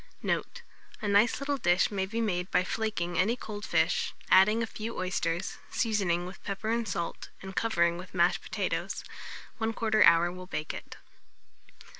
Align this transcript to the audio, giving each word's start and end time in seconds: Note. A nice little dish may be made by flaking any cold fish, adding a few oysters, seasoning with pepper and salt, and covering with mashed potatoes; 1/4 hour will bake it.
Note. 0.23 0.63
A 0.99 1.07
nice 1.07 1.39
little 1.39 1.57
dish 1.59 1.91
may 1.91 2.07
be 2.07 2.21
made 2.21 2.49
by 2.49 2.63
flaking 2.63 3.19
any 3.19 3.35
cold 3.35 3.63
fish, 3.63 4.15
adding 4.31 4.63
a 4.63 4.65
few 4.65 4.97
oysters, 4.97 5.59
seasoning 5.69 6.25
with 6.25 6.43
pepper 6.43 6.71
and 6.71 6.87
salt, 6.87 7.29
and 7.43 7.55
covering 7.55 7.99
with 7.99 8.15
mashed 8.15 8.41
potatoes; 8.41 9.03
1/4 9.59 10.03
hour 10.03 10.31
will 10.31 10.47
bake 10.47 10.73
it. 10.73 10.95